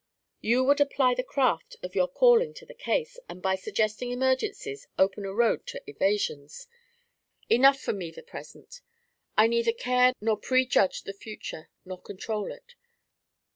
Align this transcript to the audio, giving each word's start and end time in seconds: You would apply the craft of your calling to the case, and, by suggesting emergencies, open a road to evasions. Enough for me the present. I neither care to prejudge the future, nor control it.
You 0.39 0.63
would 0.63 0.81
apply 0.81 1.13
the 1.13 1.21
craft 1.23 1.75
of 1.83 1.93
your 1.93 2.07
calling 2.07 2.55
to 2.55 2.65
the 2.65 2.73
case, 2.73 3.19
and, 3.29 3.39
by 3.39 3.53
suggesting 3.55 4.09
emergencies, 4.09 4.87
open 4.97 5.25
a 5.25 5.31
road 5.31 5.67
to 5.67 5.83
evasions. 5.85 6.65
Enough 7.51 7.79
for 7.79 7.93
me 7.93 8.09
the 8.09 8.23
present. 8.23 8.81
I 9.37 9.45
neither 9.45 9.73
care 9.73 10.13
to 10.15 10.35
prejudge 10.37 11.03
the 11.03 11.13
future, 11.13 11.69
nor 11.85 12.01
control 12.01 12.51
it. 12.51 12.73